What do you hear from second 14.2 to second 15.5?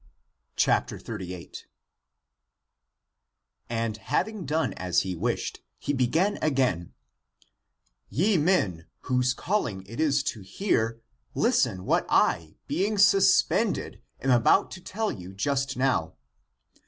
about to tell you